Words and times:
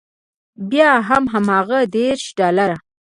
بیا 0.69 0.91
هم 1.07 1.23
هماغه 1.33 1.79
دېرش 1.93 2.25
ډالره. 2.37 2.77